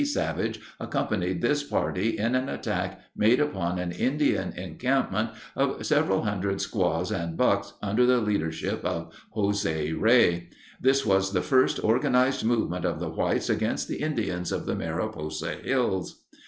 [0.03, 6.59] Savage accompanied this party in an attack made upon an Indian encampment of several hundred
[6.59, 10.49] squaws and bucks under the leadership of José Rey.
[10.81, 15.53] This was the first organized movement of the whites against the Indians of the Mariposa
[15.63, 16.23] Hills.